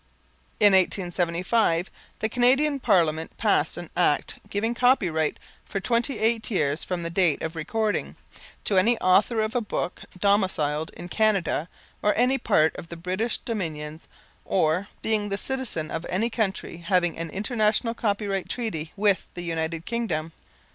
In 0.59 0.73
1875, 0.73 1.91
the 2.21 2.27
Canadian 2.27 2.79
Parliament 2.79 3.37
passed 3.37 3.77
an 3.77 3.91
Act 3.95 4.39
giving 4.49 4.73
copyright 4.73 5.37
for 5.63 5.79
twenty 5.79 6.17
eight 6.17 6.49
years 6.49 6.83
from 6.83 7.03
the 7.03 7.11
date 7.11 7.39
of 7.43 7.55
recording, 7.55 8.15
to 8.63 8.79
any 8.79 8.97
author 8.97 9.41
of 9.43 9.53
a 9.55 9.61
book 9.61 10.01
domiciled 10.17 10.89
in 10.97 11.07
Canada 11.07 11.69
or 12.01 12.13
in 12.13 12.19
any 12.21 12.39
part 12.39 12.75
of 12.77 12.89
the 12.89 12.97
British 12.97 13.37
dominions 13.37 14.07
or 14.43 14.87
being 15.03 15.29
the 15.29 15.37
citizen 15.37 15.91
of 15.91 16.03
any 16.09 16.31
country 16.31 16.77
having 16.77 17.15
an 17.15 17.29
International 17.29 17.93
Copyright 17.93 18.49
Treaty 18.49 18.91
with 18.97 19.27
the 19.35 19.43
United 19.43 19.85
Kingdom. 19.85 20.31